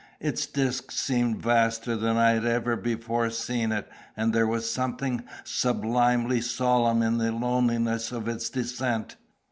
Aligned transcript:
Its 0.19 0.47
disk 0.47 0.89
seemed 0.89 1.39
vaster 1.43 1.95
than 1.95 2.17
I 2.17 2.31
had 2.31 2.43
ever 2.43 2.75
before 2.75 3.29
seen 3.29 3.71
it, 3.71 3.87
and 4.17 4.33
there 4.33 4.47
was 4.47 4.67
something 4.67 5.21
sublimely 5.43 6.41
solemn 6.41 7.03
in 7.03 7.19
the 7.19 7.31
loneliness 7.31 8.11
of 8.11 8.27
its 8.27 8.49
descent. 8.49 9.15